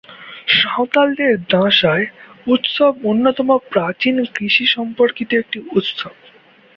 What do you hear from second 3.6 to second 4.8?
প্রাচীন কৃষি